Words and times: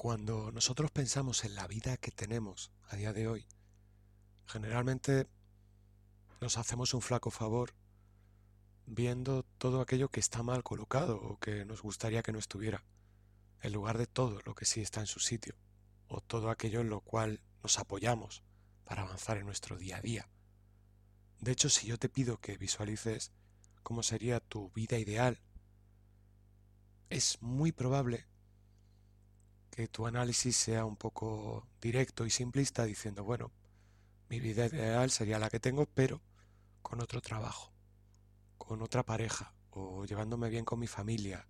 Cuando 0.00 0.50
nosotros 0.50 0.90
pensamos 0.90 1.44
en 1.44 1.54
la 1.54 1.66
vida 1.66 1.98
que 1.98 2.10
tenemos 2.10 2.72
a 2.88 2.96
día 2.96 3.12
de 3.12 3.28
hoy, 3.28 3.46
generalmente 4.46 5.26
nos 6.40 6.56
hacemos 6.56 6.94
un 6.94 7.02
flaco 7.02 7.30
favor 7.30 7.74
viendo 8.86 9.42
todo 9.42 9.82
aquello 9.82 10.08
que 10.08 10.20
está 10.20 10.42
mal 10.42 10.62
colocado 10.62 11.20
o 11.20 11.38
que 11.38 11.66
nos 11.66 11.82
gustaría 11.82 12.22
que 12.22 12.32
no 12.32 12.38
estuviera, 12.38 12.82
en 13.60 13.74
lugar 13.74 13.98
de 13.98 14.06
todo 14.06 14.40
lo 14.46 14.54
que 14.54 14.64
sí 14.64 14.80
está 14.80 15.00
en 15.00 15.06
su 15.06 15.20
sitio, 15.20 15.54
o 16.08 16.22
todo 16.22 16.48
aquello 16.48 16.80
en 16.80 16.88
lo 16.88 17.02
cual 17.02 17.42
nos 17.62 17.78
apoyamos 17.78 18.42
para 18.84 19.02
avanzar 19.02 19.36
en 19.36 19.44
nuestro 19.44 19.76
día 19.76 19.98
a 19.98 20.00
día. 20.00 20.30
De 21.40 21.52
hecho, 21.52 21.68
si 21.68 21.86
yo 21.88 21.98
te 21.98 22.08
pido 22.08 22.38
que 22.38 22.56
visualices 22.56 23.32
cómo 23.82 24.02
sería 24.02 24.40
tu 24.40 24.70
vida 24.70 24.98
ideal, 24.98 25.42
es 27.10 27.36
muy 27.42 27.70
probable 27.70 28.30
que 29.70 29.88
tu 29.88 30.06
análisis 30.06 30.56
sea 30.56 30.84
un 30.84 30.96
poco 30.96 31.66
directo 31.80 32.26
y 32.26 32.30
simplista 32.30 32.84
diciendo, 32.84 33.24
bueno, 33.24 33.50
mi 34.28 34.40
vida 34.40 34.66
ideal 34.66 35.10
sería 35.10 35.38
la 35.38 35.50
que 35.50 35.60
tengo, 35.60 35.86
pero 35.86 36.20
con 36.82 37.00
otro 37.00 37.20
trabajo, 37.20 37.72
con 38.58 38.82
otra 38.82 39.04
pareja, 39.04 39.54
o 39.70 40.04
llevándome 40.04 40.50
bien 40.50 40.64
con 40.64 40.78
mi 40.78 40.86
familia, 40.86 41.46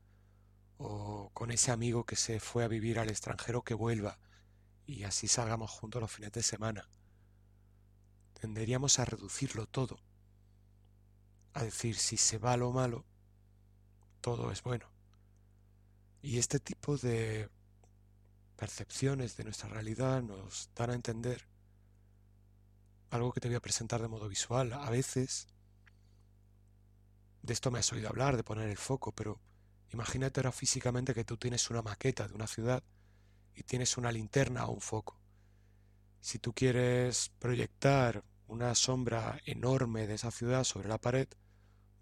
o 0.78 1.30
con 1.34 1.50
ese 1.50 1.70
amigo 1.70 2.04
que 2.04 2.16
se 2.16 2.40
fue 2.40 2.64
a 2.64 2.68
vivir 2.68 2.98
al 2.98 3.10
extranjero 3.10 3.62
que 3.62 3.74
vuelva 3.74 4.18
y 4.86 5.04
así 5.04 5.28
salgamos 5.28 5.70
juntos 5.70 6.00
los 6.00 6.10
fines 6.10 6.32
de 6.32 6.42
semana. 6.42 6.88
Tenderíamos 8.40 8.98
a 8.98 9.04
reducirlo 9.04 9.66
todo, 9.66 9.98
a 11.52 11.62
decir 11.62 11.96
si 11.96 12.16
se 12.16 12.38
va 12.38 12.56
lo 12.56 12.72
malo, 12.72 13.04
todo 14.20 14.50
es 14.50 14.62
bueno. 14.62 14.86
Y 16.22 16.38
este 16.38 16.58
tipo 16.58 16.96
de 16.96 17.48
percepciones 18.60 19.38
de 19.38 19.44
nuestra 19.44 19.70
realidad 19.70 20.20
nos 20.20 20.68
dan 20.76 20.90
a 20.90 20.94
entender 20.94 21.46
algo 23.08 23.32
que 23.32 23.40
te 23.40 23.48
voy 23.48 23.54
a 23.54 23.60
presentar 23.60 24.02
de 24.02 24.08
modo 24.08 24.28
visual. 24.28 24.74
A 24.74 24.90
veces, 24.90 25.48
de 27.40 27.54
esto 27.54 27.70
me 27.70 27.78
has 27.78 27.90
oído 27.90 28.10
hablar, 28.10 28.36
de 28.36 28.44
poner 28.44 28.68
el 28.68 28.76
foco, 28.76 29.12
pero 29.12 29.40
imagínate 29.94 30.40
ahora 30.40 30.52
físicamente 30.52 31.14
que 31.14 31.24
tú 31.24 31.38
tienes 31.38 31.70
una 31.70 31.80
maqueta 31.80 32.28
de 32.28 32.34
una 32.34 32.46
ciudad 32.46 32.82
y 33.54 33.62
tienes 33.62 33.96
una 33.96 34.12
linterna 34.12 34.66
o 34.66 34.72
un 34.72 34.82
foco. 34.82 35.18
Si 36.20 36.38
tú 36.38 36.52
quieres 36.52 37.32
proyectar 37.38 38.22
una 38.46 38.74
sombra 38.74 39.40
enorme 39.46 40.06
de 40.06 40.16
esa 40.16 40.30
ciudad 40.30 40.64
sobre 40.64 40.90
la 40.90 40.98
pared, 40.98 41.28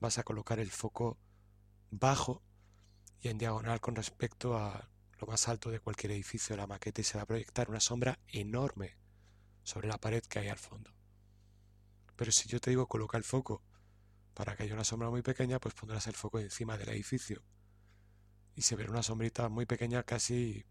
vas 0.01 0.19
a 0.19 0.25
colocar 0.25 0.59
el 0.59 0.73
foco 0.73 1.19
bajo 1.93 2.43
y 3.21 3.29
en 3.29 3.39
diagonal 3.39 3.81
con 3.81 3.95
respecto 3.95 4.59
a 4.59 4.91
lo 5.19 5.27
más 5.27 5.49
alto 5.49 5.71
de 5.71 5.81
cualquier 5.81 6.13
edificio 6.13 6.55
de 6.55 6.63
la 6.63 6.67
maqueta 6.67 7.01
y 7.01 7.05
se 7.05 7.17
va 7.19 7.23
a 7.23 7.27
proyectar 7.27 7.69
una 7.71 7.81
sombra 7.81 8.19
enorme 8.29 8.97
sobre 9.65 9.89
la 9.89 9.99
pared 9.99 10.23
que 10.23 10.39
hay 10.39 10.49
al 10.49 10.59
fondo. 10.59 10.93
Pero 12.17 12.33
si 12.33 12.49
yo 12.49 12.61
te 12.61 12.71
digo 12.71 12.87
coloca 12.87 13.19
el 13.19 13.25
foco 13.25 13.63
para 14.35 14.57
que 14.57 14.63
haya 14.63 14.75
una 14.75 14.85
sombra 14.85 15.11
muy 15.11 15.23
pequeña, 15.23 15.59
pues 15.59 15.75
pondrás 15.75 16.07
el 16.07 16.15
foco 16.15 16.39
encima 16.39 16.79
del 16.79 16.91
edificio 16.91 17.43
y 18.55 18.63
se 18.63 18.77
verá 18.77 18.91
una 18.91 19.03
sombrita 19.03 19.49
muy 19.49 19.67
pequeña 19.67 20.03
casi 20.03 20.65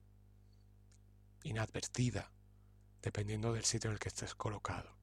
inadvertida, 1.44 2.32
dependiendo 3.02 3.54
del 3.54 3.64
sitio 3.64 3.90
en 3.90 3.94
el 3.94 4.00
que 4.00 4.10
estés 4.10 4.36
colocado. 4.36 4.98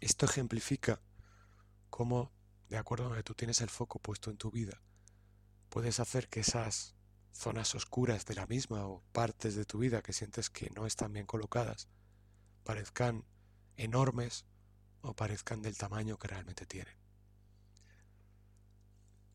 Esto 0.00 0.26
ejemplifica 0.26 1.00
cómo, 1.90 2.32
de 2.68 2.76
acuerdo 2.76 3.04
a 3.04 3.08
donde 3.08 3.22
tú 3.22 3.34
tienes 3.34 3.60
el 3.60 3.70
foco 3.70 4.00
puesto 4.00 4.30
en 4.30 4.36
tu 4.36 4.50
vida, 4.50 4.82
puedes 5.68 6.00
hacer 6.00 6.28
que 6.28 6.40
esas 6.40 6.96
zonas 7.32 7.74
oscuras 7.74 8.26
de 8.26 8.34
la 8.34 8.46
misma 8.46 8.86
o 8.86 9.02
partes 9.12 9.54
de 9.56 9.64
tu 9.64 9.78
vida 9.78 10.02
que 10.02 10.12
sientes 10.12 10.50
que 10.50 10.70
no 10.70 10.86
están 10.86 11.12
bien 11.12 11.26
colocadas 11.26 11.88
parezcan 12.64 13.24
enormes 13.76 14.44
o 15.00 15.14
parezcan 15.14 15.62
del 15.62 15.76
tamaño 15.76 16.18
que 16.18 16.28
realmente 16.28 16.66
tienen. 16.66 16.94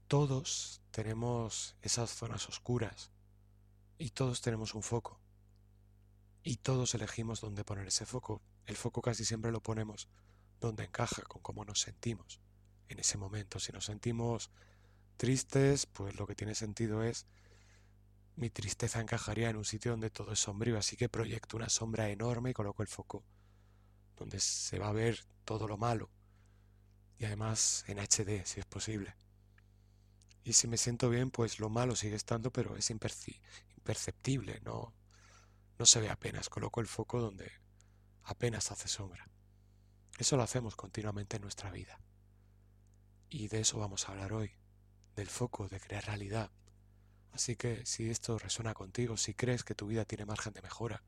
Todos 0.07 0.81
tenemos 0.91 1.75
esas 1.81 2.11
zonas 2.11 2.47
oscuras 2.47 3.11
y 3.97 4.11
todos 4.11 4.41
tenemos 4.41 4.73
un 4.73 4.83
foco 4.83 5.19
y 6.43 6.57
todos 6.57 6.95
elegimos 6.95 7.41
dónde 7.41 7.65
poner 7.65 7.87
ese 7.87 8.05
foco. 8.05 8.41
El 8.65 8.77
foco 8.77 9.01
casi 9.01 9.25
siempre 9.25 9.51
lo 9.51 9.61
ponemos 9.61 10.07
donde 10.61 10.85
encaja 10.85 11.23
con 11.23 11.41
cómo 11.41 11.65
nos 11.65 11.81
sentimos 11.81 12.39
en 12.87 12.99
ese 12.99 13.17
momento. 13.17 13.59
Si 13.59 13.73
nos 13.73 13.85
sentimos 13.85 14.49
tristes, 15.17 15.85
pues 15.85 16.15
lo 16.15 16.25
que 16.25 16.35
tiene 16.35 16.55
sentido 16.55 17.03
es 17.03 17.25
mi 18.37 18.49
tristeza 18.49 19.01
encajaría 19.01 19.49
en 19.49 19.57
un 19.57 19.65
sitio 19.65 19.91
donde 19.91 20.11
todo 20.11 20.31
es 20.31 20.39
sombrío, 20.39 20.77
así 20.77 20.95
que 20.95 21.09
proyecto 21.09 21.57
una 21.57 21.69
sombra 21.69 22.09
enorme 22.09 22.51
y 22.51 22.53
coloco 22.53 22.83
el 22.83 22.87
foco 22.87 23.23
donde 24.15 24.39
se 24.39 24.79
va 24.79 24.89
a 24.89 24.93
ver 24.93 25.25
todo 25.43 25.67
lo 25.67 25.77
malo 25.77 26.09
y 27.17 27.25
además 27.25 27.83
en 27.87 27.97
HD 27.97 28.45
si 28.45 28.59
es 28.59 28.65
posible. 28.65 29.15
Y 30.43 30.53
si 30.53 30.67
me 30.67 30.77
siento 30.77 31.09
bien, 31.09 31.31
pues 31.31 31.59
lo 31.59 31.69
malo 31.69 31.95
sigue 31.95 32.15
estando, 32.15 32.51
pero 32.51 32.77
es 32.77 32.89
imperceptible, 32.89 34.61
no, 34.63 34.93
no 35.77 35.85
se 35.85 35.99
ve 35.99 36.09
apenas. 36.09 36.47
Coloco 36.47 36.79
el 36.79 36.87
foco 36.87 37.19
donde 37.19 37.51
apenas 38.23 38.71
hace 38.71 38.87
sombra. 38.87 39.27
Eso 40.17 40.37
lo 40.37 40.43
hacemos 40.43 40.75
continuamente 40.75 41.35
en 41.35 41.41
nuestra 41.41 41.71
vida. 41.71 41.99
Y 43.29 43.49
de 43.49 43.59
eso 43.61 43.79
vamos 43.79 44.07
a 44.07 44.11
hablar 44.13 44.31
hoy, 44.31 44.51
del 45.15 45.27
foco, 45.27 45.67
de 45.67 45.81
crear 45.81 46.05
realidad, 46.05 46.49
Así 47.31 47.55
que 47.55 47.85
si 47.85 48.09
esto 48.09 48.37
resuena 48.39 48.73
contigo, 48.73 49.17
si 49.17 49.33
crees 49.33 49.63
que 49.63 49.75
tu 49.75 49.87
vida 49.87 50.05
tiene 50.05 50.25
margen 50.25 50.53
de 50.53 50.61
mejora, 50.61 51.03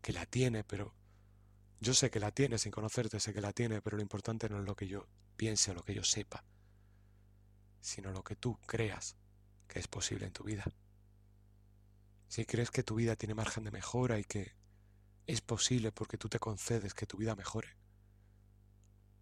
que 0.00 0.12
la 0.12 0.26
tiene, 0.26 0.64
pero 0.64 0.94
yo 1.80 1.94
sé 1.94 2.10
que 2.10 2.20
la 2.20 2.32
tiene 2.32 2.58
sin 2.58 2.72
conocerte, 2.72 3.20
sé 3.20 3.32
que 3.32 3.40
la 3.40 3.52
tiene, 3.52 3.82
pero 3.82 3.96
lo 3.96 4.02
importante 4.02 4.48
no 4.48 4.58
es 4.58 4.64
lo 4.64 4.74
que 4.74 4.88
yo 4.88 5.06
piense 5.36 5.70
o 5.70 5.74
lo 5.74 5.82
que 5.82 5.94
yo 5.94 6.04
sepa, 6.04 6.44
sino 7.80 8.10
lo 8.12 8.24
que 8.24 8.36
tú 8.36 8.58
creas 8.66 9.16
que 9.68 9.78
es 9.78 9.86
posible 9.86 10.26
en 10.26 10.32
tu 10.32 10.44
vida. 10.44 10.64
Si 12.28 12.44
crees 12.44 12.70
que 12.70 12.82
tu 12.82 12.96
vida 12.96 13.16
tiene 13.16 13.34
margen 13.34 13.64
de 13.64 13.70
mejora 13.70 14.18
y 14.18 14.24
que 14.24 14.54
es 15.26 15.40
posible 15.40 15.92
porque 15.92 16.18
tú 16.18 16.28
te 16.28 16.38
concedes 16.38 16.94
que 16.94 17.06
tu 17.06 17.16
vida 17.16 17.36
mejore, 17.36 17.76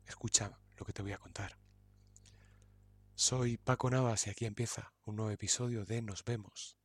escucha 0.07 0.59
lo 0.77 0.87
que 0.87 0.93
te 0.93 1.03
voy 1.03 1.13
a 1.13 1.19
contar. 1.19 1.57
Soy 3.19 3.57
Paco 3.57 3.89
Navas 3.89 4.27
y 4.27 4.31
aquí 4.31 4.45
empieza 4.45 4.93
un 5.07 5.17
nuevo 5.17 5.31
episodio 5.31 5.87
de 5.87 6.03
Nos 6.03 6.23
vemos 6.23 6.77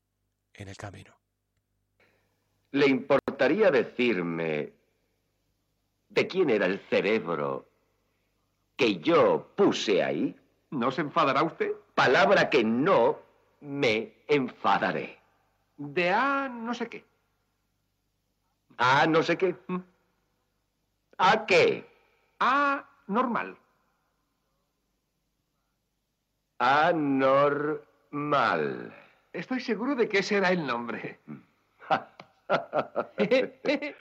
en 0.53 0.69
el 0.69 0.77
camino. 0.77 1.13
¿Le 2.71 2.87
importaría 2.87 3.69
decirme 3.69 4.71
de 6.07 6.27
quién 6.27 6.49
era 6.49 6.67
el 6.67 6.79
cerebro 6.89 7.67
que 8.77 8.99
yo 8.99 9.51
puse 9.57 10.01
ahí? 10.01 10.33
¿No 10.69 10.89
se 10.89 11.01
enfadará 11.01 11.43
usted? 11.43 11.73
Palabra 11.95 12.49
que 12.49 12.63
no 12.63 13.19
me 13.59 14.23
enfadaré. 14.25 15.19
De 15.75 16.11
A 16.11 16.47
no 16.47 16.73
sé 16.73 16.87
qué. 16.87 17.03
¿A 18.77 19.05
no 19.05 19.21
sé 19.21 19.37
qué? 19.37 19.57
¿Mm? 19.67 19.79
¿A 21.17 21.45
qué? 21.45 21.85
A 22.39 22.89
normal. 23.07 23.57
Anormal. 26.63 27.83
Estoy 29.33 29.61
seguro 29.61 29.95
de 29.95 30.07
que 30.07 30.19
ese 30.19 30.35
era 30.35 30.51
el 30.51 30.63
nombre. 30.63 31.19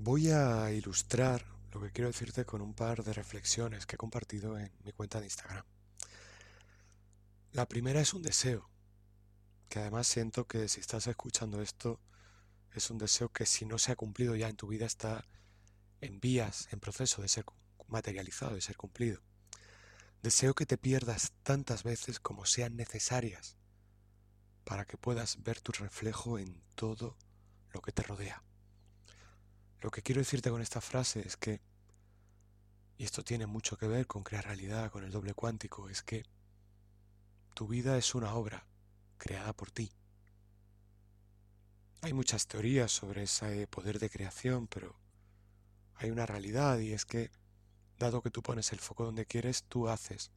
Voy 0.00 0.32
a 0.32 0.72
ilustrar 0.72 1.44
lo 1.72 1.80
que 1.80 1.92
quiero 1.92 2.08
decirte 2.08 2.44
con 2.44 2.60
un 2.60 2.74
par 2.74 3.04
de 3.04 3.12
reflexiones 3.12 3.86
que 3.86 3.94
he 3.94 3.98
compartido 3.98 4.58
en 4.58 4.72
mi 4.84 4.90
cuenta 4.90 5.20
de 5.20 5.26
Instagram. 5.26 5.64
La 7.52 7.68
primera 7.68 8.00
es 8.00 8.12
un 8.12 8.22
deseo, 8.22 8.68
que 9.68 9.78
además 9.78 10.08
siento 10.08 10.48
que 10.48 10.66
si 10.66 10.80
estás 10.80 11.06
escuchando 11.06 11.62
esto, 11.62 12.00
es 12.72 12.90
un 12.90 12.98
deseo 12.98 13.28
que 13.28 13.46
si 13.46 13.64
no 13.64 13.78
se 13.78 13.92
ha 13.92 13.96
cumplido 13.96 14.34
ya 14.34 14.48
en 14.48 14.56
tu 14.56 14.66
vida 14.66 14.86
está 14.86 15.24
en 16.00 16.18
vías, 16.18 16.66
en 16.72 16.80
proceso 16.80 17.22
de 17.22 17.28
ser 17.28 17.44
materializado, 17.86 18.56
de 18.56 18.60
ser 18.60 18.76
cumplido. 18.76 19.22
Deseo 20.24 20.54
que 20.54 20.64
te 20.64 20.78
pierdas 20.78 21.34
tantas 21.42 21.82
veces 21.82 22.18
como 22.18 22.46
sean 22.46 22.76
necesarias 22.76 23.58
para 24.64 24.86
que 24.86 24.96
puedas 24.96 25.42
ver 25.42 25.60
tu 25.60 25.70
reflejo 25.72 26.38
en 26.38 26.62
todo 26.76 27.18
lo 27.74 27.82
que 27.82 27.92
te 27.92 28.02
rodea. 28.02 28.42
Lo 29.82 29.90
que 29.90 30.00
quiero 30.00 30.22
decirte 30.22 30.48
con 30.48 30.62
esta 30.62 30.80
frase 30.80 31.20
es 31.26 31.36
que, 31.36 31.60
y 32.96 33.04
esto 33.04 33.22
tiene 33.22 33.44
mucho 33.46 33.76
que 33.76 33.86
ver 33.86 34.06
con 34.06 34.24
crear 34.24 34.46
realidad, 34.46 34.90
con 34.90 35.04
el 35.04 35.10
doble 35.10 35.34
cuántico, 35.34 35.90
es 35.90 36.02
que 36.02 36.24
tu 37.52 37.68
vida 37.68 37.98
es 37.98 38.14
una 38.14 38.32
obra 38.32 38.66
creada 39.18 39.52
por 39.52 39.72
ti. 39.72 39.92
Hay 42.00 42.14
muchas 42.14 42.46
teorías 42.46 42.90
sobre 42.90 43.24
ese 43.24 43.66
poder 43.66 43.98
de 43.98 44.08
creación, 44.08 44.68
pero 44.68 44.98
hay 45.96 46.10
una 46.10 46.24
realidad 46.24 46.78
y 46.78 46.94
es 46.94 47.04
que, 47.04 47.30
dado 47.98 48.22
que 48.22 48.30
tú 48.30 48.42
pones 48.42 48.72
el 48.72 48.80
foco 48.80 49.04
donde 49.04 49.26
quieres, 49.26 49.64
tú 49.64 49.88
haces 49.88 50.30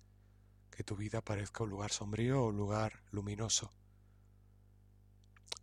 que 0.71 0.83
tu 0.83 0.95
vida 0.95 1.21
parezca 1.21 1.63
un 1.63 1.71
lugar 1.71 1.91
sombrío 1.91 2.43
o 2.43 2.49
un 2.49 2.57
lugar 2.57 3.01
luminoso. 3.11 3.71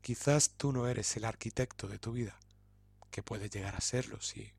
Quizás 0.02 0.50
tú 0.50 0.72
no 0.72 0.88
eres 0.88 1.16
el 1.16 1.24
arquitecto 1.24 1.86
de 1.86 1.98
tu 1.98 2.12
vida, 2.12 2.38
que 3.10 3.22
puedes 3.22 3.50
llegar 3.50 3.76
a 3.76 3.80
serlo 3.80 4.20
si, 4.20 4.52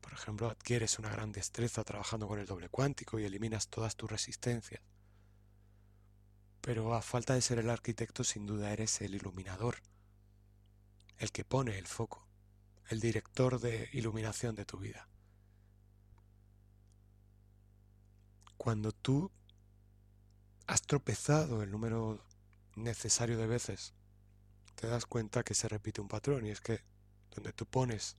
por 0.00 0.14
ejemplo, 0.14 0.48
adquieres 0.48 0.98
una 0.98 1.10
gran 1.10 1.30
destreza 1.30 1.84
trabajando 1.84 2.26
con 2.26 2.38
el 2.38 2.46
doble 2.46 2.68
cuántico 2.68 3.18
y 3.18 3.24
eliminas 3.24 3.68
todas 3.68 3.96
tus 3.96 4.10
resistencias. 4.10 4.80
Pero 6.62 6.94
a 6.94 7.02
falta 7.02 7.34
de 7.34 7.42
ser 7.42 7.58
el 7.58 7.68
arquitecto, 7.68 8.24
sin 8.24 8.46
duda 8.46 8.72
eres 8.72 9.02
el 9.02 9.14
iluminador, 9.14 9.76
el 11.18 11.30
que 11.30 11.44
pone 11.44 11.78
el 11.78 11.86
foco, 11.86 12.26
el 12.88 13.00
director 13.00 13.60
de 13.60 13.90
iluminación 13.92 14.54
de 14.54 14.64
tu 14.64 14.78
vida. 14.78 15.06
Cuando 18.56 18.92
tú 18.92 19.30
has 20.66 20.82
tropezado 20.82 21.62
el 21.62 21.70
número 21.70 22.24
necesario 22.76 23.36
de 23.38 23.46
veces, 23.46 23.94
te 24.74 24.86
das 24.86 25.06
cuenta 25.06 25.42
que 25.42 25.54
se 25.54 25.68
repite 25.68 26.00
un 26.00 26.08
patrón 26.08 26.46
y 26.46 26.50
es 26.50 26.60
que 26.60 26.82
donde 27.34 27.52
tú 27.52 27.66
pones 27.66 28.16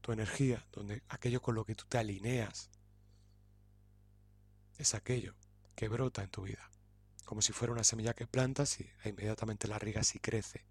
tu 0.00 0.12
energía, 0.12 0.66
donde 0.72 1.02
aquello 1.08 1.40
con 1.40 1.54
lo 1.54 1.64
que 1.64 1.74
tú 1.74 1.84
te 1.88 1.98
alineas, 1.98 2.70
es 4.78 4.94
aquello 4.94 5.34
que 5.74 5.88
brota 5.88 6.22
en 6.22 6.30
tu 6.30 6.42
vida, 6.42 6.70
como 7.24 7.42
si 7.42 7.52
fuera 7.52 7.72
una 7.72 7.84
semilla 7.84 8.14
que 8.14 8.26
plantas 8.26 8.80
y 8.80 8.88
e 9.04 9.08
inmediatamente 9.08 9.68
la 9.68 9.78
riegas 9.78 10.14
y 10.14 10.18
crece. 10.18 10.64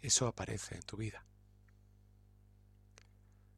Eso 0.00 0.26
aparece 0.26 0.74
en 0.74 0.82
tu 0.82 0.96
vida. 0.96 1.24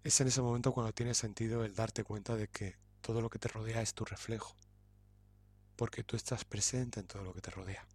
Es 0.03 0.21
en 0.21 0.29
ese 0.29 0.43
momento 0.43 0.73
cuando 0.73 0.93
tiene 0.93 1.15
sentido 1.15 1.65
el 1.65 1.75
darte 1.75 2.05
cuenta 2.05 2.37
de 2.37 2.49
que 2.49 2.77
todo 3.05 3.21
lo 3.21 3.29
que 3.29 3.39
te 3.39 3.49
rodea 3.49 3.83
es 3.83 3.93
tu 3.93 4.07
reflejo, 4.07 4.57
porque 5.77 6.03
tú 6.03 6.17
estás 6.17 6.47
presente 6.47 7.01
en 7.01 7.07
todo 7.07 7.23
lo 7.23 7.35
que 7.35 7.43
te 7.43 7.51
rodea. 7.51 7.87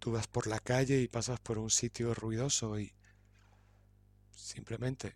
Tú 0.00 0.10
vas 0.10 0.26
por 0.26 0.48
la 0.48 0.58
calle 0.58 1.00
y 1.00 1.06
pasas 1.06 1.38
por 1.38 1.58
un 1.58 1.70
sitio 1.70 2.12
ruidoso 2.12 2.76
y 2.80 2.92
simplemente 4.34 5.14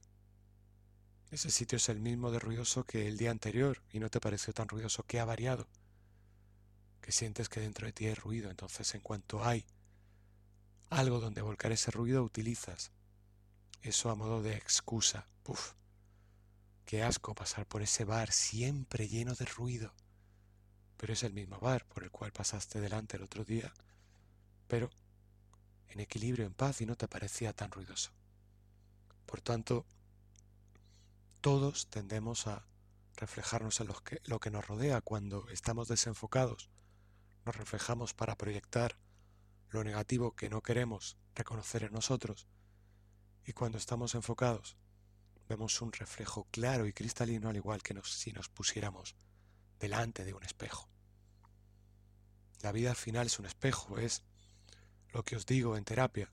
ese 1.32 1.50
sitio 1.50 1.74
es 1.76 1.88
el 1.88 1.98
mismo 1.98 2.30
de 2.30 2.38
ruidoso 2.38 2.84
que 2.84 3.08
el 3.08 3.16
día 3.16 3.32
anterior 3.32 3.82
y 3.92 3.98
no 3.98 4.10
te 4.10 4.20
pareció 4.20 4.54
tan 4.54 4.68
ruidoso 4.68 5.02
que 5.02 5.18
ha 5.18 5.24
variado, 5.24 5.66
que 7.00 7.10
sientes 7.10 7.48
que 7.48 7.58
dentro 7.58 7.84
de 7.84 7.92
ti 7.92 8.06
hay 8.06 8.14
ruido, 8.14 8.48
entonces 8.48 8.94
en 8.94 9.00
cuanto 9.00 9.44
hay 9.44 9.66
algo 10.88 11.18
donde 11.18 11.42
volcar 11.42 11.72
ese 11.72 11.90
ruido 11.90 12.22
utilizas 12.22 12.92
eso 13.82 14.08
a 14.08 14.14
modo 14.14 14.40
de 14.40 14.54
excusa. 14.56 15.26
Puf, 15.42 15.72
Qué 16.88 17.02
asco 17.02 17.34
pasar 17.34 17.66
por 17.66 17.82
ese 17.82 18.06
bar 18.06 18.32
siempre 18.32 19.08
lleno 19.08 19.34
de 19.34 19.44
ruido. 19.44 19.92
Pero 20.96 21.12
es 21.12 21.22
el 21.22 21.34
mismo 21.34 21.60
bar 21.60 21.84
por 21.84 22.02
el 22.02 22.10
cual 22.10 22.32
pasaste 22.32 22.80
delante 22.80 23.18
el 23.18 23.24
otro 23.24 23.44
día, 23.44 23.74
pero 24.68 24.88
en 25.88 26.00
equilibrio, 26.00 26.46
en 26.46 26.54
paz 26.54 26.80
y 26.80 26.86
no 26.86 26.96
te 26.96 27.06
parecía 27.06 27.52
tan 27.52 27.70
ruidoso. 27.70 28.10
Por 29.26 29.42
tanto, 29.42 29.84
todos 31.42 31.90
tendemos 31.90 32.46
a 32.46 32.64
reflejarnos 33.16 33.80
en 33.80 33.88
que, 34.02 34.22
lo 34.24 34.40
que 34.40 34.50
nos 34.50 34.66
rodea 34.66 35.02
cuando 35.02 35.46
estamos 35.50 35.88
desenfocados. 35.88 36.70
Nos 37.44 37.54
reflejamos 37.54 38.14
para 38.14 38.38
proyectar 38.38 38.96
lo 39.68 39.84
negativo 39.84 40.34
que 40.34 40.48
no 40.48 40.62
queremos 40.62 41.18
reconocer 41.34 41.82
en 41.82 41.92
nosotros. 41.92 42.48
Y 43.44 43.52
cuando 43.52 43.76
estamos 43.76 44.14
enfocados, 44.14 44.78
vemos 45.48 45.80
un 45.80 45.92
reflejo 45.92 46.46
claro 46.50 46.86
y 46.86 46.92
cristalino 46.92 47.48
al 47.48 47.56
igual 47.56 47.82
que 47.82 47.98
si 48.04 48.32
nos 48.32 48.48
pusiéramos 48.48 49.16
delante 49.80 50.24
de 50.24 50.34
un 50.34 50.44
espejo. 50.44 50.88
La 52.60 52.72
vida 52.72 52.90
al 52.90 52.96
final 52.96 53.26
es 53.26 53.38
un 53.38 53.46
espejo, 53.46 53.98
es 53.98 54.22
lo 55.12 55.24
que 55.24 55.36
os 55.36 55.46
digo 55.46 55.76
en 55.76 55.84
terapia. 55.84 56.30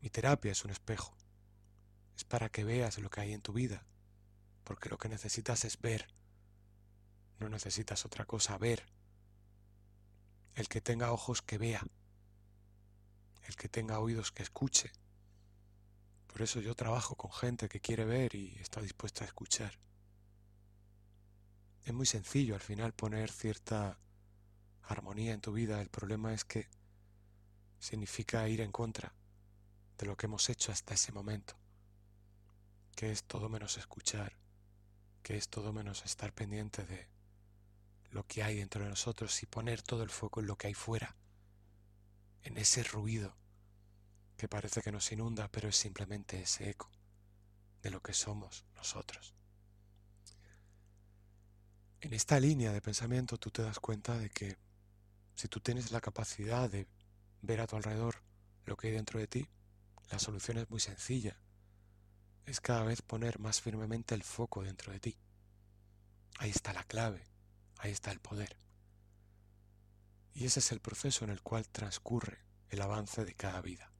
Mi 0.00 0.10
terapia 0.10 0.52
es 0.52 0.64
un 0.64 0.70
espejo. 0.70 1.16
Es 2.16 2.24
para 2.24 2.48
que 2.48 2.64
veas 2.64 2.98
lo 2.98 3.10
que 3.10 3.20
hay 3.20 3.32
en 3.32 3.42
tu 3.42 3.52
vida, 3.52 3.86
porque 4.64 4.88
lo 4.88 4.98
que 4.98 5.08
necesitas 5.08 5.64
es 5.64 5.80
ver. 5.80 6.08
No 7.38 7.48
necesitas 7.48 8.04
otra 8.04 8.24
cosa, 8.24 8.58
ver. 8.58 8.86
El 10.54 10.68
que 10.68 10.80
tenga 10.80 11.12
ojos 11.12 11.42
que 11.42 11.58
vea. 11.58 11.82
El 13.44 13.56
que 13.56 13.68
tenga 13.68 14.00
oídos 14.00 14.32
que 14.32 14.42
escuche. 14.42 14.90
Por 16.32 16.40
eso 16.40 16.60
yo 16.60 16.74
trabajo 16.74 17.14
con 17.14 17.30
gente 17.30 17.68
que 17.68 17.80
quiere 17.80 18.06
ver 18.06 18.34
y 18.34 18.56
está 18.58 18.80
dispuesta 18.80 19.22
a 19.22 19.26
escuchar. 19.26 19.78
Es 21.84 21.92
muy 21.92 22.06
sencillo 22.06 22.54
al 22.54 22.62
final 22.62 22.94
poner 22.94 23.30
cierta 23.30 23.98
armonía 24.84 25.34
en 25.34 25.42
tu 25.42 25.52
vida. 25.52 25.82
El 25.82 25.90
problema 25.90 26.32
es 26.32 26.46
que 26.46 26.70
significa 27.78 28.48
ir 28.48 28.62
en 28.62 28.72
contra 28.72 29.12
de 29.98 30.06
lo 30.06 30.16
que 30.16 30.24
hemos 30.24 30.48
hecho 30.48 30.72
hasta 30.72 30.94
ese 30.94 31.12
momento, 31.12 31.54
que 32.96 33.12
es 33.12 33.24
todo 33.24 33.50
menos 33.50 33.76
escuchar, 33.76 34.38
que 35.22 35.36
es 35.36 35.50
todo 35.50 35.70
menos 35.74 36.02
estar 36.06 36.32
pendiente 36.32 36.86
de 36.86 37.08
lo 38.10 38.26
que 38.26 38.42
hay 38.42 38.56
dentro 38.56 38.84
de 38.84 38.90
nosotros 38.90 39.42
y 39.42 39.46
poner 39.46 39.82
todo 39.82 40.02
el 40.02 40.10
foco 40.10 40.40
en 40.40 40.46
lo 40.46 40.56
que 40.56 40.68
hay 40.68 40.74
fuera, 40.74 41.14
en 42.42 42.56
ese 42.56 42.84
ruido 42.84 43.36
que 44.42 44.48
parece 44.48 44.82
que 44.82 44.90
nos 44.90 45.12
inunda, 45.12 45.46
pero 45.46 45.68
es 45.68 45.76
simplemente 45.76 46.42
ese 46.42 46.68
eco 46.68 46.90
de 47.80 47.92
lo 47.92 48.02
que 48.02 48.12
somos 48.12 48.64
nosotros. 48.74 49.36
En 52.00 52.12
esta 52.12 52.40
línea 52.40 52.72
de 52.72 52.80
pensamiento 52.80 53.38
tú 53.38 53.52
te 53.52 53.62
das 53.62 53.78
cuenta 53.78 54.18
de 54.18 54.30
que 54.30 54.56
si 55.36 55.46
tú 55.46 55.60
tienes 55.60 55.92
la 55.92 56.00
capacidad 56.00 56.68
de 56.68 56.88
ver 57.40 57.60
a 57.60 57.68
tu 57.68 57.76
alrededor 57.76 58.16
lo 58.64 58.76
que 58.76 58.88
hay 58.88 58.94
dentro 58.94 59.20
de 59.20 59.28
ti, 59.28 59.48
la 60.10 60.18
solución 60.18 60.58
es 60.58 60.68
muy 60.70 60.80
sencilla. 60.80 61.36
Es 62.44 62.60
cada 62.60 62.82
vez 62.82 63.00
poner 63.00 63.38
más 63.38 63.60
firmemente 63.60 64.16
el 64.16 64.24
foco 64.24 64.64
dentro 64.64 64.92
de 64.92 64.98
ti. 64.98 65.16
Ahí 66.38 66.50
está 66.50 66.72
la 66.72 66.82
clave, 66.82 67.28
ahí 67.78 67.92
está 67.92 68.10
el 68.10 68.18
poder. 68.18 68.56
Y 70.34 70.46
ese 70.46 70.58
es 70.58 70.72
el 70.72 70.80
proceso 70.80 71.24
en 71.24 71.30
el 71.30 71.42
cual 71.42 71.68
transcurre 71.68 72.40
el 72.70 72.82
avance 72.82 73.24
de 73.24 73.34
cada 73.34 73.60
vida. 73.60 73.92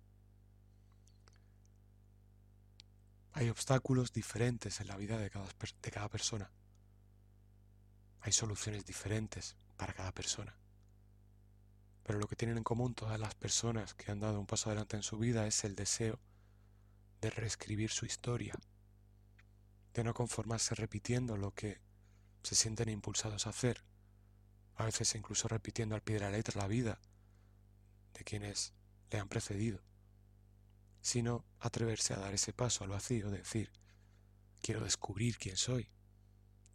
Hay 3.35 3.49
obstáculos 3.49 4.13
diferentes 4.13 4.81
en 4.81 4.89
la 4.89 4.97
vida 4.97 5.19
de 5.19 5.31
cada, 5.31 5.47
de 5.83 5.91
cada 5.91 6.09
persona. 6.09 6.51
Hay 8.21 8.33
soluciones 8.33 8.85
diferentes 8.85 9.57
para 9.77 9.95
cada 9.95 10.13
persona. 10.13 10.55
Pero 12.03 12.19
lo 12.19 12.29
que 12.29 12.37
tienen 12.37 12.59
en 12.59 12.65
común 12.65 12.95
todas 12.95 13.19
las 13.19 13.35
personas 13.35 13.95
que 13.95 14.13
han 14.13 14.21
dado 14.21 14.39
un 14.39 14.47
paso 14.47 14.69
adelante 14.69 14.97
en 14.97 15.03
su 15.03 15.19
vida 15.19 15.47
es 15.47 15.65
el 15.65 15.75
deseo 15.75 16.19
de 17.21 17.31
reescribir 17.31 17.91
su 17.91 18.05
historia, 18.05 18.55
de 19.95 20.05
no 20.05 20.13
conformarse 20.13 20.75
repitiendo 20.75 21.37
lo 21.37 21.55
que 21.55 21.81
se 22.43 22.55
sienten 22.55 22.89
impulsados 22.89 23.47
a 23.47 23.51
hacer, 23.51 23.83
a 24.77 24.85
veces 24.85 25.15
incluso 25.15 25.49
repitiendo 25.49 25.95
al 25.95 26.03
pie 26.03 26.17
de 26.17 26.23
la 26.23 26.31
letra 26.31 26.61
la 26.61 26.69
vida 26.69 27.01
de 28.13 28.25
quienes 28.25 28.75
le 29.11 29.21
han 29.21 29.29
precedido 29.29 29.81
sino 31.03 31.45
atreverse 31.59 32.15
a 32.15 32.19
dar 32.19 32.33
ese 32.33 32.53
paso 32.53 32.85
al 32.85 32.91
vacío, 32.91 33.31
decir, 33.31 33.71
quiero 34.63 34.83
descubrir 34.83 35.37
quién 35.37 35.57
soy, 35.57 35.91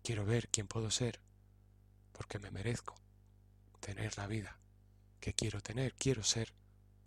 quiero 0.03 0.25
ver 0.25 0.49
quién 0.49 0.67
puedo 0.67 0.91
ser, 0.91 1.21
porque 2.11 2.37
me 2.37 2.51
merezco 2.51 2.93
tener 3.79 4.17
la 4.17 4.27
vida 4.27 4.59
que 5.19 5.33
quiero 5.33 5.61
tener, 5.61 5.95
quiero 5.95 6.23
ser 6.23 6.53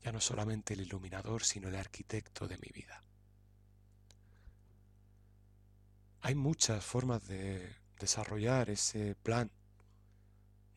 ya 0.02 0.12
no 0.12 0.20
solamente 0.20 0.74
el 0.74 0.80
iluminador, 0.80 1.44
sino 1.44 1.68
el 1.68 1.76
arquitecto 1.76 2.48
de 2.48 2.56
mi 2.56 2.70
vida. 2.72 3.04
Hay 6.22 6.34
muchas 6.34 6.84
formas 6.84 7.26
de 7.28 7.76
desarrollar 7.98 8.70
ese 8.70 9.14
plan 9.16 9.50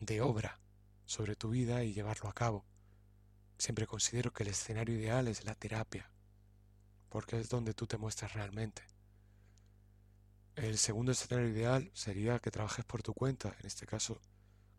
de 0.00 0.20
obra 0.20 0.60
sobre 1.06 1.36
tu 1.36 1.50
vida 1.50 1.84
y 1.84 1.94
llevarlo 1.94 2.28
a 2.28 2.34
cabo. 2.34 2.66
Siempre 3.56 3.86
considero 3.86 4.32
que 4.32 4.42
el 4.42 4.50
escenario 4.50 4.94
ideal 4.94 5.28
es 5.28 5.44
la 5.44 5.54
terapia, 5.54 6.10
porque 7.14 7.38
es 7.38 7.48
donde 7.48 7.74
tú 7.74 7.86
te 7.86 7.96
muestras 7.96 8.32
realmente. 8.32 8.82
El 10.56 10.78
segundo 10.78 11.12
escenario 11.12 11.48
ideal 11.48 11.88
sería 11.94 12.40
que 12.40 12.50
trabajes 12.50 12.84
por 12.84 13.04
tu 13.04 13.14
cuenta, 13.14 13.54
en 13.60 13.66
este 13.66 13.86
caso 13.86 14.20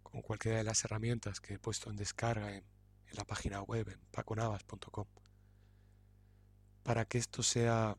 con 0.04 0.22
cualquiera 0.22 0.58
de 0.58 0.66
las 0.66 0.84
herramientas 0.84 1.40
que 1.40 1.54
he 1.54 1.60
puesto 1.60 1.90
en 1.90 1.96
descarga 1.96 2.54
en, 2.54 2.66
la 3.12 3.24
página 3.24 3.62
web 3.62 3.88
en 3.88 4.02
paconavas.com. 4.12 5.08
Para 6.84 7.06
que 7.06 7.20
esto 7.20 7.42
sea 7.42 7.98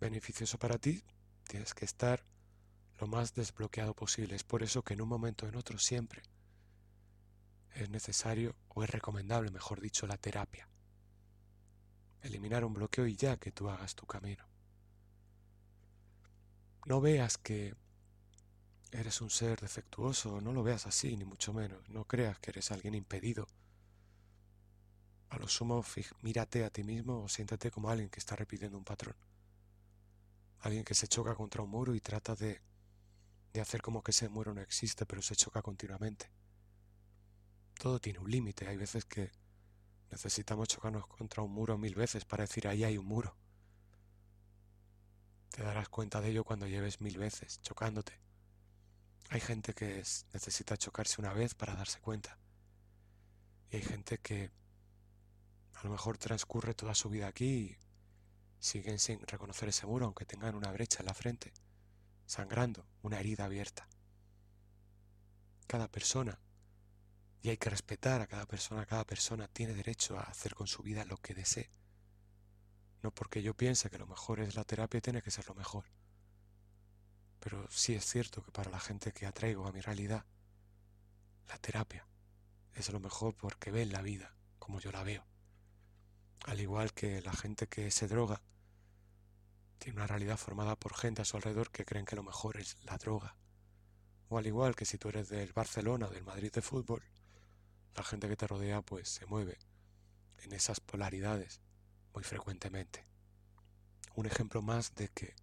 beneficioso 0.00 0.58
para 0.58 0.78
ti, 0.78 1.04
tienes 1.46 1.72
que 1.72 1.84
estar 1.84 2.24
lo 2.98 3.06
más 3.06 3.32
desbloqueado 3.32 3.94
posible. 3.94 4.34
Es 4.34 4.42
por 4.42 4.64
eso 4.64 4.82
que 4.82 4.94
en 4.94 5.02
un 5.02 5.08
momento 5.08 5.46
o 5.46 5.48
en 5.48 5.54
otro 5.54 5.78
siempre 5.78 6.22
es 7.74 7.88
necesario 7.90 8.56
o 8.70 8.82
es 8.82 8.90
recomendable, 8.90 9.52
mejor 9.52 9.80
dicho, 9.80 10.08
la 10.08 10.16
terapia. 10.16 10.68
Eliminar 12.22 12.64
un 12.64 12.74
bloqueo 12.74 13.06
y 13.06 13.16
ya 13.16 13.36
que 13.36 13.52
tú 13.52 13.68
hagas 13.68 13.94
tu 13.94 14.06
camino. 14.06 14.44
No 16.86 17.00
veas 17.00 17.38
que 17.38 17.74
eres 18.90 19.20
un 19.20 19.30
ser 19.30 19.60
defectuoso, 19.60 20.40
no 20.40 20.52
lo 20.52 20.62
veas 20.62 20.86
así, 20.86 21.16
ni 21.16 21.24
mucho 21.24 21.52
menos. 21.52 21.88
No 21.90 22.04
creas 22.04 22.38
que 22.38 22.50
eres 22.50 22.70
alguien 22.70 22.94
impedido. 22.94 23.46
A 25.30 25.38
lo 25.38 25.46
sumo, 25.46 25.84
mírate 26.22 26.64
a 26.64 26.70
ti 26.70 26.82
mismo 26.82 27.22
o 27.22 27.28
siéntate 27.28 27.70
como 27.70 27.90
alguien 27.90 28.08
que 28.08 28.18
está 28.18 28.34
repitiendo 28.34 28.78
un 28.78 28.84
patrón. 28.84 29.14
Alguien 30.60 30.84
que 30.84 30.94
se 30.94 31.06
choca 31.06 31.34
contra 31.34 31.62
un 31.62 31.70
muro 31.70 31.94
y 31.94 32.00
trata 32.00 32.34
de, 32.34 32.62
de 33.52 33.60
hacer 33.60 33.82
como 33.82 34.02
que 34.02 34.10
ese 34.12 34.28
muro 34.28 34.54
no 34.54 34.62
existe, 34.62 35.04
pero 35.06 35.20
se 35.20 35.36
choca 35.36 35.60
continuamente. 35.60 36.30
Todo 37.78 38.00
tiene 38.00 38.18
un 38.18 38.30
límite. 38.30 38.66
Hay 38.66 38.76
veces 38.76 39.04
que 39.04 39.30
necesitamos 40.10 40.68
chocarnos 40.68 41.06
contra 41.06 41.42
un 41.42 41.52
muro 41.52 41.76
mil 41.78 41.94
veces 41.94 42.24
para 42.24 42.44
decir 42.44 42.66
ahí 42.68 42.84
hay 42.84 42.98
un 42.98 43.06
muro. 43.06 43.36
Te 45.50 45.62
darás 45.62 45.88
cuenta 45.88 46.20
de 46.20 46.30
ello 46.30 46.44
cuando 46.44 46.66
lleves 46.66 47.00
mil 47.00 47.18
veces 47.18 47.60
chocándote. 47.62 48.20
Hay 49.30 49.40
gente 49.40 49.74
que 49.74 50.02
necesita 50.32 50.76
chocarse 50.76 51.20
una 51.20 51.32
vez 51.32 51.54
para 51.54 51.74
darse 51.74 52.00
cuenta. 52.00 52.38
Y 53.70 53.76
hay 53.76 53.82
gente 53.82 54.18
que 54.18 54.50
a 55.74 55.84
lo 55.84 55.90
mejor 55.90 56.16
transcurre 56.18 56.74
toda 56.74 56.94
su 56.94 57.10
vida 57.10 57.26
aquí 57.28 57.44
y 57.44 57.76
siguen 58.58 58.98
sin 58.98 59.20
reconocer 59.26 59.68
ese 59.68 59.86
muro, 59.86 60.06
aunque 60.06 60.24
tengan 60.24 60.54
una 60.54 60.72
brecha 60.72 61.00
en 61.00 61.06
la 61.06 61.14
frente, 61.14 61.52
sangrando, 62.26 62.86
una 63.02 63.20
herida 63.20 63.44
abierta. 63.44 63.86
Cada 65.66 65.88
persona, 65.88 66.38
y 67.42 67.50
hay 67.50 67.56
que 67.56 67.70
respetar 67.70 68.20
a 68.20 68.26
cada 68.26 68.46
persona, 68.46 68.86
cada 68.86 69.04
persona 69.04 69.48
tiene 69.48 69.74
derecho 69.74 70.18
a 70.18 70.22
hacer 70.22 70.54
con 70.54 70.66
su 70.66 70.82
vida 70.82 71.04
lo 71.04 71.16
que 71.18 71.34
desee. 71.34 71.70
No 73.02 73.12
porque 73.12 73.42
yo 73.42 73.54
piense 73.54 73.90
que 73.90 73.98
lo 73.98 74.06
mejor 74.06 74.40
es 74.40 74.56
la 74.56 74.64
terapia, 74.64 75.00
tiene 75.00 75.22
que 75.22 75.30
ser 75.30 75.46
lo 75.46 75.54
mejor. 75.54 75.84
Pero 77.38 77.66
sí 77.70 77.94
es 77.94 78.04
cierto 78.04 78.42
que 78.42 78.50
para 78.50 78.70
la 78.70 78.80
gente 78.80 79.12
que 79.12 79.26
atraigo 79.26 79.66
a 79.66 79.72
mi 79.72 79.80
realidad, 79.80 80.24
la 81.46 81.58
terapia 81.58 82.06
es 82.74 82.90
lo 82.90 83.00
mejor 83.00 83.34
porque 83.36 83.70
ven 83.70 83.92
la 83.92 84.02
vida 84.02 84.34
como 84.58 84.80
yo 84.80 84.90
la 84.90 85.04
veo. 85.04 85.24
Al 86.46 86.60
igual 86.60 86.92
que 86.92 87.22
la 87.22 87.32
gente 87.32 87.68
que 87.68 87.90
se 87.90 88.08
droga 88.08 88.42
tiene 89.78 89.96
una 89.96 90.06
realidad 90.06 90.36
formada 90.36 90.76
por 90.76 90.94
gente 90.94 91.22
a 91.22 91.24
su 91.24 91.36
alrededor 91.36 91.70
que 91.70 91.84
creen 91.84 92.04
que 92.04 92.16
lo 92.16 92.24
mejor 92.24 92.56
es 92.58 92.76
la 92.84 92.98
droga. 92.98 93.36
O 94.28 94.38
al 94.38 94.46
igual 94.46 94.74
que 94.74 94.84
si 94.84 94.98
tú 94.98 95.08
eres 95.08 95.28
del 95.28 95.52
Barcelona 95.52 96.06
o 96.06 96.10
del 96.10 96.24
Madrid 96.24 96.52
de 96.52 96.62
fútbol, 96.62 97.02
la 97.94 98.04
gente 98.04 98.28
que 98.28 98.36
te 98.36 98.46
rodea 98.46 98.82
pues 98.82 99.08
se 99.08 99.26
mueve 99.26 99.58
en 100.38 100.52
esas 100.52 100.80
polaridades 100.80 101.60
muy 102.14 102.22
frecuentemente. 102.22 103.04
Un 104.14 104.26
ejemplo 104.26 104.62
más 104.62 104.94
de 104.94 105.08
que 105.08 105.34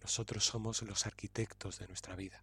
nosotros 0.00 0.44
somos 0.44 0.82
los 0.82 1.06
arquitectos 1.06 1.78
de 1.78 1.88
nuestra 1.88 2.14
vida 2.16 2.42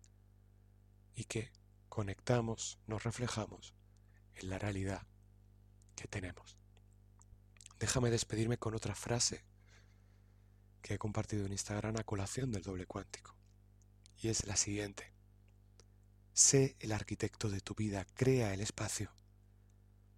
y 1.15 1.25
que 1.25 1.51
conectamos, 1.89 2.79
nos 2.88 3.03
reflejamos 3.03 3.74
en 4.36 4.50
la 4.50 4.57
realidad 4.57 5.05
que 5.95 6.07
tenemos. 6.07 6.57
Déjame 7.79 8.10
despedirme 8.10 8.57
con 8.57 8.75
otra 8.75 8.95
frase 8.95 9.43
que 10.81 10.95
he 10.95 10.98
compartido 10.98 11.45
en 11.45 11.51
Instagram 11.51 11.98
a 11.98 12.03
colación 12.03 12.51
del 12.51 12.63
doble 12.63 12.86
cuántico. 12.86 13.36
Y 14.17 14.29
es 14.29 14.45
la 14.45 14.55
siguiente. 14.55 15.12
Sé 16.33 16.75
el 16.79 16.91
arquitecto 16.91 17.50
de 17.50 17.62
tu 17.62 17.75
vida, 17.75 18.05
crea 18.15 18.53
el 18.53 18.62
espacio 18.62 19.12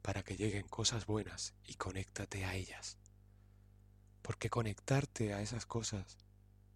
para 0.04 0.22
que 0.22 0.36
lleguen 0.36 0.68
cosas 0.68 1.08
buenas 1.08 1.56
y 1.66 1.76
conéctate 1.76 2.46
a 2.46 2.54
ellas. 2.54 2.98
Porque 4.22 4.50
conectarte 4.50 5.34
a 5.34 5.42
esas 5.42 5.66
cosas 5.66 6.18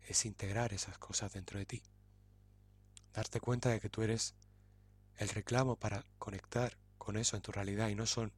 es 0.07 0.25
integrar 0.25 0.73
esas 0.73 0.97
cosas 0.97 1.33
dentro 1.33 1.59
de 1.59 1.65
ti. 1.65 1.83
Darte 3.13 3.41
cuenta 3.41 3.69
de 3.69 3.81
que 3.81 3.89
tú 3.89 4.01
eres 4.01 4.33
el 5.17 5.29
reclamo 5.29 5.75
para 5.75 6.05
conectar 6.17 6.77
con 6.97 7.17
eso 7.17 7.35
en 7.35 7.41
tu 7.41 7.51
realidad 7.51 7.89
y 7.89 7.95
no 7.95 8.05
son 8.05 8.31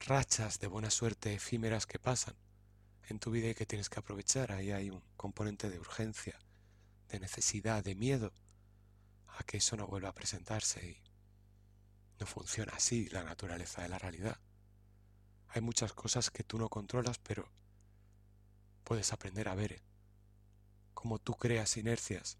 rachas 0.00 0.60
de 0.60 0.66
buena 0.66 0.90
suerte 0.90 1.34
efímeras 1.34 1.86
que 1.86 1.98
pasan 1.98 2.34
en 3.08 3.18
tu 3.18 3.30
vida 3.30 3.48
y 3.48 3.54
que 3.54 3.66
tienes 3.66 3.88
que 3.88 4.00
aprovechar. 4.00 4.52
Ahí 4.52 4.70
hay 4.70 4.90
un 4.90 5.02
componente 5.16 5.70
de 5.70 5.78
urgencia, 5.78 6.38
de 7.08 7.20
necesidad, 7.20 7.82
de 7.82 7.94
miedo 7.94 8.34
a 9.38 9.44
que 9.44 9.56
eso 9.56 9.76
no 9.76 9.86
vuelva 9.86 10.10
a 10.10 10.14
presentarse 10.14 11.00
no 12.20 12.26
funciona 12.26 12.72
así 12.74 13.08
la 13.08 13.24
naturaleza 13.24 13.82
de 13.82 13.88
la 13.88 13.98
realidad. 13.98 14.38
Hay 15.48 15.62
muchas 15.62 15.94
cosas 15.94 16.30
que 16.30 16.44
tú 16.44 16.58
no 16.58 16.68
controlas, 16.68 17.18
pero 17.18 17.48
puedes 18.84 19.12
aprender 19.12 19.48
a 19.48 19.54
ver 19.54 19.82
cómo 20.94 21.18
tú 21.18 21.34
creas 21.34 21.76
inercias 21.78 22.38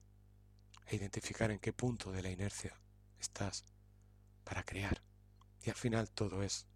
e 0.86 0.96
identificar 0.96 1.50
en 1.50 1.58
qué 1.58 1.72
punto 1.72 2.12
de 2.12 2.22
la 2.22 2.30
inercia 2.30 2.78
estás 3.18 3.64
para 4.44 4.64
crear. 4.64 5.02
Y 5.62 5.70
al 5.70 5.76
final 5.76 6.10
todo 6.10 6.42
es 6.42 6.66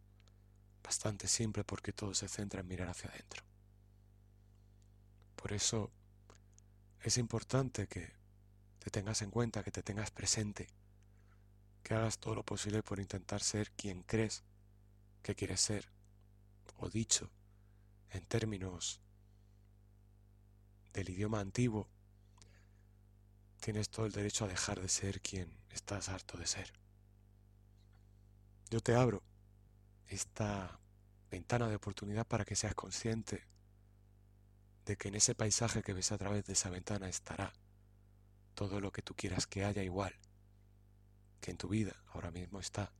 bastante 0.82 1.28
simple 1.28 1.62
porque 1.62 1.92
todo 1.92 2.14
se 2.14 2.28
centra 2.28 2.60
en 2.60 2.68
mirar 2.68 2.88
hacia 2.88 3.10
adentro. 3.10 3.42
Por 5.36 5.52
eso 5.52 5.90
es 7.02 7.18
importante 7.18 7.86
que 7.86 8.12
te 8.78 8.90
tengas 8.90 9.20
en 9.22 9.30
cuenta, 9.30 9.62
que 9.62 9.70
te 9.70 9.82
tengas 9.82 10.10
presente, 10.10 10.68
que 11.84 11.94
hagas 11.94 12.18
todo 12.18 12.34
lo 12.34 12.42
posible 12.42 12.82
por 12.82 12.98
intentar 12.98 13.42
ser 13.42 13.70
quien 13.72 14.02
crees 14.02 14.42
que 15.22 15.36
quieres 15.36 15.60
ser, 15.60 15.88
o 16.78 16.88
dicho 16.88 17.30
en 18.10 18.24
términos 18.26 19.00
del 20.92 21.10
idioma 21.10 21.40
antiguo, 21.40 21.88
tienes 23.60 23.88
todo 23.90 24.06
el 24.06 24.12
derecho 24.12 24.44
a 24.44 24.48
dejar 24.48 24.80
de 24.80 24.88
ser 24.88 25.20
quien 25.20 25.56
estás 25.70 26.08
harto 26.08 26.38
de 26.38 26.46
ser. 26.46 26.72
Yo 28.70 28.80
te 28.80 28.94
abro 28.94 29.22
esta 30.08 30.78
ventana 31.30 31.68
de 31.68 31.76
oportunidad 31.76 32.26
para 32.26 32.44
que 32.44 32.56
seas 32.56 32.74
consciente 32.74 33.44
de 34.86 34.96
que 34.96 35.08
en 35.08 35.16
ese 35.16 35.34
paisaje 35.34 35.82
que 35.82 35.92
ves 35.92 36.12
a 36.12 36.18
través 36.18 36.44
de 36.44 36.54
esa 36.54 36.70
ventana 36.70 37.08
estará 37.08 37.52
todo 38.54 38.80
lo 38.80 38.92
que 38.92 39.02
tú 39.02 39.14
quieras 39.14 39.46
que 39.46 39.64
haya 39.64 39.82
igual, 39.82 40.14
que 41.44 41.50
en 41.50 41.58
tu 41.58 41.68
vida 41.68 42.02
ahora 42.06 42.30
mismo 42.30 42.58
está 42.58 42.90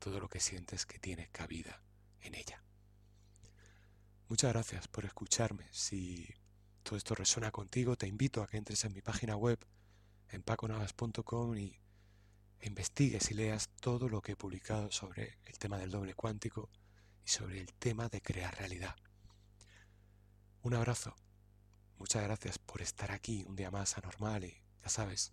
todo 0.00 0.18
lo 0.18 0.28
que 0.28 0.40
sientes 0.40 0.86
que 0.86 0.98
tiene 0.98 1.28
cabida 1.28 1.84
en 2.20 2.34
ella. 2.34 2.60
Muchas 4.26 4.52
gracias 4.52 4.88
por 4.88 5.04
escucharme. 5.04 5.68
Si 5.70 6.26
todo 6.82 6.96
esto 6.96 7.14
resuena 7.14 7.52
contigo, 7.52 7.94
te 7.94 8.08
invito 8.08 8.42
a 8.42 8.48
que 8.48 8.56
entres 8.56 8.84
en 8.84 8.92
mi 8.92 9.02
página 9.02 9.36
web 9.36 9.64
en 10.30 10.42
paconavas.com 10.42 11.56
y 11.56 11.78
investigues 12.62 13.30
y 13.30 13.34
leas 13.34 13.68
todo 13.80 14.08
lo 14.08 14.20
que 14.20 14.32
he 14.32 14.36
publicado 14.36 14.90
sobre 14.90 15.38
el 15.44 15.56
tema 15.60 15.78
del 15.78 15.92
doble 15.92 16.14
cuántico 16.14 16.70
y 17.24 17.28
sobre 17.28 17.60
el 17.60 17.72
tema 17.74 18.08
de 18.08 18.20
crear 18.20 18.52
realidad. 18.58 18.96
Un 20.62 20.74
abrazo. 20.74 21.14
Muchas 21.98 22.24
gracias 22.24 22.58
por 22.58 22.82
estar 22.82 23.12
aquí 23.12 23.44
un 23.46 23.54
día 23.54 23.70
más 23.70 23.96
anormal 23.96 24.44
y 24.44 24.60
ya 24.82 24.88
sabes, 24.88 25.32